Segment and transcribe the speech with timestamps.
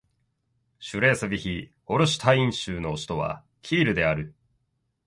[0.79, 4.33] シュレースヴィヒ＝ホルシュタイン州の州都はキールである